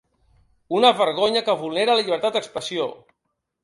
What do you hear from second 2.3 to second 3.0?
d’expressió!